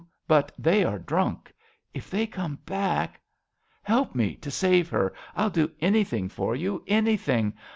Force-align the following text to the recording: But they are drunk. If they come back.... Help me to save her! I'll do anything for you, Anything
But 0.27 0.51
they 0.57 0.83
are 0.83 0.97
drunk. 0.97 1.53
If 1.93 2.09
they 2.09 2.25
come 2.25 2.55
back.... 2.65 3.19
Help 3.83 4.15
me 4.15 4.33
to 4.37 4.49
save 4.49 4.89
her! 4.89 5.13
I'll 5.35 5.51
do 5.51 5.69
anything 5.79 6.27
for 6.27 6.55
you, 6.55 6.83
Anything 6.87 7.53